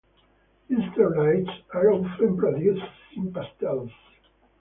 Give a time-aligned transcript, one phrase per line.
[0.67, 2.81] Easter lights are often produced
[3.17, 3.91] in pastels.